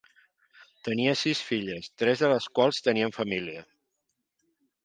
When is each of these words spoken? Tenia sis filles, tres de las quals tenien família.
Tenia 0.87 1.11
sis 1.19 1.41
filles, 1.49 1.91
tres 2.05 2.25
de 2.25 2.31
las 2.33 2.49
quals 2.61 2.83
tenien 2.89 3.15
família. 3.19 3.63